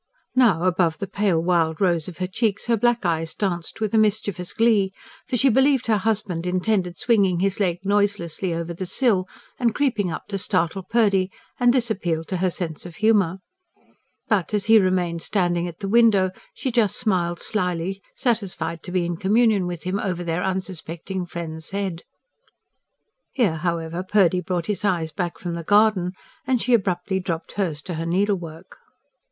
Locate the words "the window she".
15.81-16.71